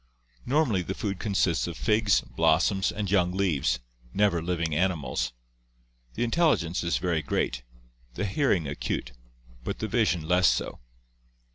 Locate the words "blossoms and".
2.21-3.11